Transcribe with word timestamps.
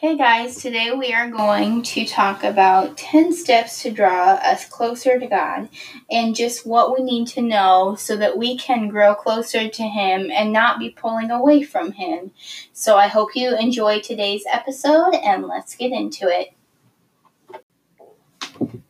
Hey 0.00 0.16
guys, 0.16 0.62
today 0.62 0.92
we 0.92 1.12
are 1.12 1.28
going 1.28 1.82
to 1.82 2.06
talk 2.06 2.44
about 2.44 2.96
10 2.96 3.32
steps 3.32 3.82
to 3.82 3.90
draw 3.90 4.34
us 4.34 4.64
closer 4.64 5.18
to 5.18 5.26
God 5.26 5.68
and 6.08 6.36
just 6.36 6.64
what 6.64 6.96
we 6.96 7.02
need 7.02 7.26
to 7.30 7.42
know 7.42 7.96
so 7.98 8.14
that 8.14 8.38
we 8.38 8.56
can 8.56 8.86
grow 8.90 9.16
closer 9.16 9.68
to 9.68 9.82
Him 9.82 10.30
and 10.30 10.52
not 10.52 10.78
be 10.78 10.90
pulling 10.90 11.32
away 11.32 11.64
from 11.64 11.90
Him. 11.90 12.30
So 12.72 12.96
I 12.96 13.08
hope 13.08 13.34
you 13.34 13.58
enjoy 13.58 13.98
today's 13.98 14.44
episode 14.48 15.14
and 15.16 15.48
let's 15.48 15.74
get 15.74 15.90
into 15.90 16.28
it. 16.28 16.54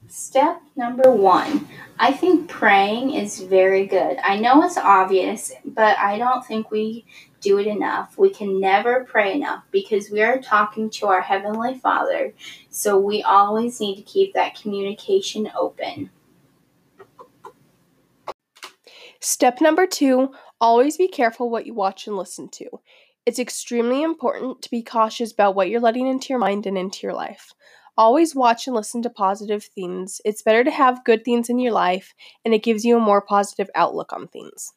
Step 0.08 0.60
number 0.76 1.10
one. 1.10 1.68
I 1.98 2.12
think 2.12 2.50
praying 2.50 3.14
is 3.14 3.40
very 3.40 3.86
good. 3.86 4.18
I 4.22 4.38
know 4.38 4.62
it's 4.62 4.76
obvious, 4.76 5.52
but 5.64 5.96
I 5.96 6.18
don't 6.18 6.44
think 6.46 6.70
we 6.70 7.06
do 7.40 7.58
it 7.58 7.66
enough. 7.66 8.18
We 8.18 8.30
can 8.30 8.60
never 8.60 9.04
pray 9.04 9.34
enough 9.34 9.64
because 9.70 10.10
we 10.10 10.22
are 10.22 10.40
talking 10.40 10.90
to 10.90 11.06
our 11.06 11.20
Heavenly 11.20 11.78
Father, 11.78 12.34
so 12.70 12.98
we 12.98 13.22
always 13.22 13.80
need 13.80 13.96
to 13.96 14.02
keep 14.02 14.34
that 14.34 14.60
communication 14.60 15.50
open. 15.58 16.10
Step 19.20 19.60
number 19.60 19.86
two 19.86 20.32
always 20.60 20.96
be 20.96 21.08
careful 21.08 21.50
what 21.50 21.66
you 21.66 21.74
watch 21.74 22.06
and 22.06 22.16
listen 22.16 22.48
to. 22.48 22.66
It's 23.26 23.38
extremely 23.38 24.02
important 24.02 24.62
to 24.62 24.70
be 24.70 24.82
cautious 24.82 25.32
about 25.32 25.54
what 25.54 25.68
you're 25.68 25.80
letting 25.80 26.06
into 26.06 26.28
your 26.30 26.38
mind 26.38 26.66
and 26.66 26.78
into 26.78 27.00
your 27.02 27.14
life. 27.14 27.52
Always 27.96 28.34
watch 28.34 28.66
and 28.66 28.76
listen 28.76 29.02
to 29.02 29.10
positive 29.10 29.64
things. 29.64 30.20
It's 30.24 30.42
better 30.42 30.62
to 30.64 30.70
have 30.70 31.04
good 31.04 31.24
things 31.24 31.50
in 31.50 31.58
your 31.58 31.72
life, 31.72 32.14
and 32.44 32.54
it 32.54 32.62
gives 32.62 32.84
you 32.84 32.96
a 32.96 33.00
more 33.00 33.20
positive 33.20 33.68
outlook 33.74 34.12
on 34.12 34.28
things. 34.28 34.72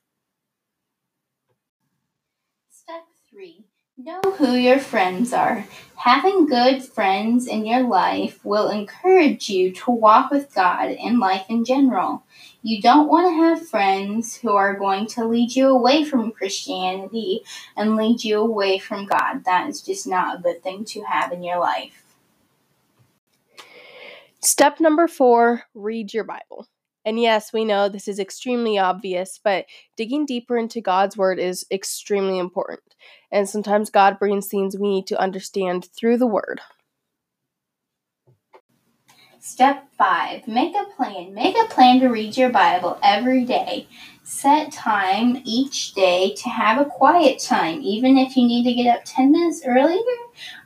Step 2.71 3.03
3 3.41 3.65
Know 3.97 4.21
who 4.37 4.53
your 4.53 4.77
friends 4.77 5.33
are. 5.33 5.65
Having 5.95 6.45
good 6.45 6.83
friends 6.83 7.47
in 7.47 7.65
your 7.65 7.81
life 7.81 8.39
will 8.45 8.69
encourage 8.69 9.49
you 9.49 9.71
to 9.71 9.89
walk 9.89 10.29
with 10.29 10.53
God 10.53 10.91
and 10.91 11.17
life 11.17 11.45
in 11.49 11.65
general. 11.65 12.23
You 12.61 12.83
don't 12.83 13.07
want 13.07 13.27
to 13.27 13.43
have 13.43 13.67
friends 13.67 14.35
who 14.35 14.51
are 14.51 14.77
going 14.77 15.07
to 15.07 15.25
lead 15.25 15.55
you 15.55 15.69
away 15.69 16.03
from 16.05 16.31
Christianity 16.31 17.41
and 17.75 17.95
lead 17.95 18.23
you 18.23 18.37
away 18.37 18.77
from 18.77 19.07
God. 19.07 19.43
That 19.45 19.67
is 19.67 19.81
just 19.81 20.05
not 20.05 20.37
a 20.37 20.41
good 20.43 20.61
thing 20.61 20.85
to 20.85 21.01
have 21.01 21.31
in 21.31 21.41
your 21.41 21.59
life. 21.59 22.03
Step 24.39 24.79
number 24.79 25.07
four 25.07 25.63
read 25.73 26.13
your 26.13 26.25
Bible. 26.25 26.67
And 27.03 27.19
yes, 27.19 27.51
we 27.51 27.65
know 27.65 27.89
this 27.89 28.07
is 28.07 28.19
extremely 28.19 28.77
obvious, 28.77 29.39
but 29.43 29.65
digging 29.97 30.25
deeper 30.25 30.57
into 30.57 30.81
God's 30.81 31.17
Word 31.17 31.39
is 31.39 31.65
extremely 31.71 32.37
important. 32.37 32.95
And 33.31 33.49
sometimes 33.49 33.89
God 33.89 34.19
brings 34.19 34.47
things 34.47 34.77
we 34.77 34.89
need 34.89 35.07
to 35.07 35.19
understand 35.19 35.87
through 35.97 36.17
the 36.17 36.27
Word. 36.27 36.61
Step 39.39 39.87
5 39.97 40.47
Make 40.47 40.75
a 40.75 40.85
plan. 40.95 41.33
Make 41.33 41.55
a 41.57 41.65
plan 41.65 41.99
to 42.01 42.09
read 42.09 42.37
your 42.37 42.51
Bible 42.51 42.99
every 43.01 43.43
day. 43.43 43.87
Set 44.23 44.71
time 44.71 45.41
each 45.43 45.95
day 45.95 46.35
to 46.35 46.49
have 46.49 46.79
a 46.79 46.85
quiet 46.85 47.39
time, 47.39 47.81
even 47.81 48.19
if 48.19 48.37
you 48.37 48.45
need 48.45 48.63
to 48.65 48.73
get 48.73 48.95
up 48.95 49.01
10 49.03 49.31
minutes 49.31 49.63
earlier 49.65 49.99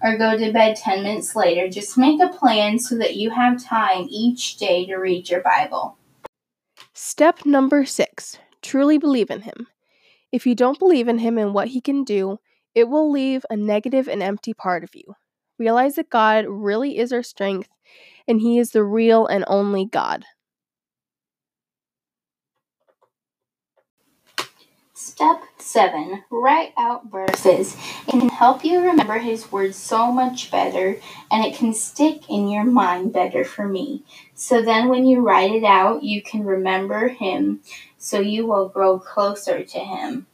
or 0.04 0.18
go 0.18 0.38
to 0.38 0.52
bed 0.52 0.76
10 0.76 1.04
minutes 1.04 1.38
later. 1.38 1.70
Just 1.70 1.98
make 1.98 2.22
a 2.22 2.28
plan 2.28 2.78
so 2.78 2.98
that 2.98 3.16
you 3.16 3.30
have 3.30 3.64
time 3.64 4.08
each 4.10 4.58
day 4.58 4.86
to 4.88 4.98
read 4.98 5.30
your 5.30 5.42
Bible. 5.42 5.98
Step 6.96 7.46
number 7.46 7.86
six 7.86 8.40
truly 8.64 8.98
believe 8.98 9.30
in 9.30 9.42
Him. 9.42 9.68
If 10.32 10.48
you 10.48 10.56
don't 10.56 10.80
believe 10.80 11.08
in 11.08 11.20
Him 11.20 11.38
and 11.38 11.54
what 11.54 11.68
He 11.68 11.82
can 11.82 12.04
do, 12.04 12.40
it 12.74 12.86
will 12.90 13.12
leave 13.12 13.46
a 13.50 13.56
negative 13.56 14.08
and 14.08 14.24
empty 14.24 14.54
part 14.54 14.84
of 14.84 14.96
you. 14.96 15.16
Realize 15.60 15.96
that 15.96 16.10
God 16.10 16.46
really 16.48 16.98
is 16.98 17.14
our 17.14 17.22
strength 17.22 17.70
and 18.28 18.42
He 18.42 18.58
is 18.58 18.72
the 18.72 18.84
real 18.84 19.28
and 19.28 19.46
only 19.48 19.86
God. 19.86 20.26
Step 25.16 25.44
7 25.60 26.26
Write 26.30 26.74
out 26.76 27.10
verses. 27.10 27.78
It 28.06 28.20
can 28.20 28.28
help 28.28 28.66
you 28.66 28.82
remember 28.82 29.18
His 29.18 29.50
words 29.50 29.78
so 29.78 30.12
much 30.12 30.52
better, 30.52 31.00
and 31.32 31.46
it 31.46 31.56
can 31.56 31.74
stick 31.74 32.30
in 32.30 32.50
your 32.50 32.66
mind 32.66 33.14
better 33.14 33.46
for 33.46 33.66
me. 33.66 34.04
So 34.34 34.62
then, 34.62 34.90
when 34.90 35.06
you 35.06 35.22
write 35.22 35.54
it 35.54 35.64
out, 35.64 36.04
you 36.04 36.22
can 36.22 36.44
remember 36.44 37.08
Him, 37.08 37.62
so 37.98 38.20
you 38.20 38.46
will 38.46 38.68
grow 38.68 39.00
closer 39.00 39.64
to 39.64 39.80
Him. 39.80 40.28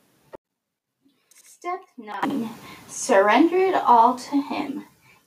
Step 1.36 1.82
9 2.00 2.50
Surrender 2.88 3.58
it 3.58 3.76
all 3.76 4.16
to 4.16 4.42
Him. 4.42 4.86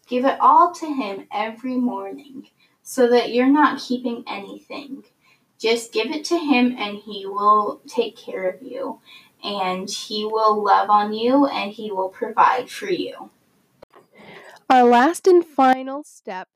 Give 0.09 0.25
it 0.25 0.37
all 0.41 0.75
to 0.75 0.87
Him 0.87 1.29
every 1.33 1.77
morning 1.77 2.49
so 2.83 3.07
that 3.09 3.33
you're 3.33 3.47
not 3.47 3.81
keeping 3.81 4.25
anything. 4.27 5.05
Just 5.61 5.93
give 5.93 6.11
it 6.11 6.25
to 6.25 6.39
Him 6.39 6.75
and 6.77 6.99
He 6.99 7.25
will 7.25 7.81
take 7.87 8.17
care 8.17 8.49
of 8.49 8.61
you. 8.61 8.99
And 9.45 9.89
He 9.89 10.25
will 10.25 10.65
love 10.65 10.91
on 10.91 11.13
you 11.13 11.47
and 11.47 11.71
He 11.71 11.93
will 11.93 12.09
provide 12.09 12.71
for 12.71 12.91
you. 12.91 13.31
Our 14.71 14.85
last 14.85 15.27
and 15.27 15.45
final 15.45 16.03
step 16.03 16.49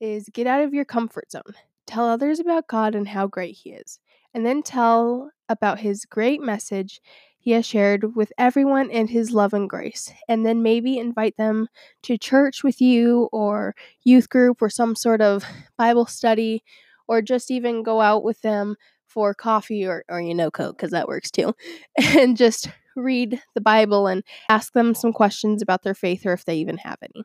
is 0.00 0.28
get 0.32 0.46
out 0.46 0.62
of 0.62 0.74
your 0.74 0.84
comfort 0.84 1.30
zone. 1.30 1.54
Tell 1.86 2.06
others 2.06 2.40
about 2.40 2.66
God 2.66 2.94
and 2.94 3.08
how 3.08 3.28
great 3.28 3.56
He 3.62 3.70
is. 3.70 4.00
And 4.34 4.44
then 4.44 4.62
tell 4.62 5.30
about 5.48 5.80
His 5.80 6.04
great 6.04 6.42
message 6.42 7.00
he 7.46 7.52
has 7.52 7.64
shared 7.64 8.16
with 8.16 8.32
everyone 8.36 8.90
in 8.90 9.06
his 9.06 9.30
love 9.30 9.54
and 9.54 9.70
grace, 9.70 10.12
and 10.28 10.44
then 10.44 10.64
maybe 10.64 10.98
invite 10.98 11.36
them 11.36 11.68
to 12.02 12.18
church 12.18 12.64
with 12.64 12.80
you 12.80 13.28
or 13.30 13.76
youth 14.02 14.28
group 14.28 14.60
or 14.60 14.68
some 14.68 14.96
sort 14.96 15.22
of 15.22 15.44
Bible 15.78 16.06
study, 16.06 16.64
or 17.06 17.22
just 17.22 17.52
even 17.52 17.84
go 17.84 18.00
out 18.00 18.24
with 18.24 18.42
them 18.42 18.74
for 19.16 19.32
coffee 19.32 19.86
or, 19.86 20.04
or 20.10 20.20
you 20.20 20.34
know, 20.34 20.50
Coke, 20.50 20.76
because 20.76 20.90
that 20.90 21.08
works 21.08 21.30
too, 21.30 21.54
and 21.98 22.36
just 22.36 22.68
read 22.94 23.40
the 23.54 23.62
Bible 23.62 24.06
and 24.06 24.22
ask 24.50 24.74
them 24.74 24.94
some 24.94 25.10
questions 25.10 25.62
about 25.62 25.82
their 25.82 25.94
faith 25.94 26.26
or 26.26 26.34
if 26.34 26.44
they 26.44 26.56
even 26.56 26.76
have 26.76 26.98
any. 27.02 27.24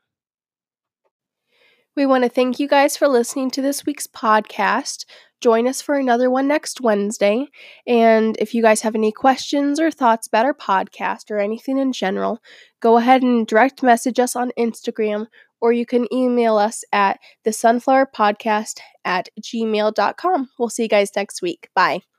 We 1.94 2.06
want 2.06 2.24
to 2.24 2.30
thank 2.30 2.62
you 2.62 2.70
guys 2.70 2.96
for 2.96 3.10
listening 3.10 3.52
to 3.52 3.62
this 3.62 3.86
week's 3.86 4.08
podcast. 4.08 5.04
Join 5.42 5.68
us 5.68 5.82
for 5.82 5.96
another 5.96 6.30
one 6.30 6.48
next 6.48 6.80
Wednesday. 6.80 7.48
And 7.86 8.38
if 8.40 8.54
you 8.54 8.62
guys 8.62 8.84
have 8.84 8.96
any 8.96 9.12
questions 9.12 9.78
or 9.78 9.92
thoughts 9.92 10.28
about 10.28 10.46
our 10.46 10.54
podcast 10.54 11.30
or 11.30 11.40
anything 11.40 11.78
in 11.78 11.92
general, 11.92 12.40
go 12.80 12.96
ahead 12.96 13.22
and 13.22 13.46
direct 13.46 13.84
message 13.84 14.18
us 14.18 14.38
on 14.38 14.54
Instagram 14.58 15.26
or 15.62 15.72
you 15.72 15.86
can 15.86 16.12
email 16.14 16.58
us 16.58 16.84
at 16.92 17.20
the 17.44 17.54
sunflower 17.54 18.10
podcast 18.16 18.80
at 19.06 19.30
gmail.com. 19.40 20.50
We'll 20.60 20.70
see 20.70 20.84
you 20.84 20.90
guys 20.90 21.12
next 21.16 21.42
week. 21.42 21.70
Bye. 21.76 22.11